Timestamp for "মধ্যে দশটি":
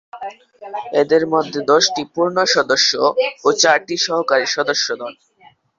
1.33-2.01